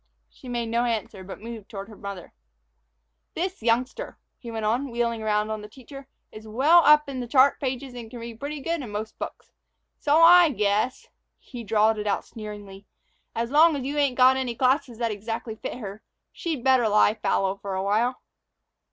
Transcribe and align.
She 0.31 0.49
made 0.49 0.69
no 0.69 0.85
answer, 0.85 1.23
but 1.23 1.41
moved 1.43 1.69
toward 1.69 1.87
her 1.87 1.95
mother. 1.95 2.33
"This 3.35 3.61
youngster," 3.61 4.17
he 4.39 4.49
went 4.49 4.65
on, 4.65 4.89
wheeling 4.89 5.21
around 5.21 5.51
on 5.51 5.61
the 5.61 5.67
teacher, 5.69 6.07
"is 6.31 6.47
well 6.47 6.79
up 6.83 7.07
in 7.07 7.19
them 7.19 7.29
chart 7.29 7.59
pages 7.59 7.93
and 7.93 8.09
can 8.09 8.19
read 8.19 8.39
pretty 8.39 8.61
good 8.61 8.81
in 8.81 8.89
most 8.89 9.19
books. 9.19 9.51
So 9.99 10.17
I 10.23 10.49
guess" 10.49 11.07
he 11.37 11.63
drawled 11.63 11.99
it 11.99 12.07
out 12.07 12.25
sneeringly 12.25 12.87
"as 13.35 13.51
long 13.51 13.75
as 13.75 13.83
you 13.83 13.95
ain't 13.95 14.17
got 14.17 14.37
any 14.37 14.55
classes 14.55 14.97
that 14.97 15.11
exactly 15.11 15.53
fit 15.55 15.75
her, 15.75 16.01
she'd 16.31 16.63
better 16.63 16.89
lie 16.89 17.13
fallow 17.13 17.57
for 17.57 17.75
a 17.75 17.83
while." 17.83 18.19